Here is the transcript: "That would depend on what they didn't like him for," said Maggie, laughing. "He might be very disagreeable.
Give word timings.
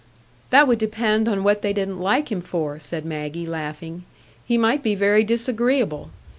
"That 0.49 0.67
would 0.67 0.79
depend 0.79 1.29
on 1.29 1.43
what 1.43 1.61
they 1.61 1.73
didn't 1.73 1.99
like 1.99 2.31
him 2.31 2.41
for," 2.41 2.79
said 2.79 3.05
Maggie, 3.05 3.45
laughing. 3.45 4.03
"He 4.43 4.57
might 4.57 4.81
be 4.81 4.95
very 4.95 5.23
disagreeable. 5.23 6.09